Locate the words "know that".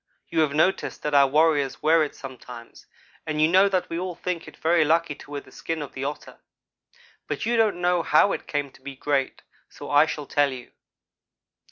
3.47-3.87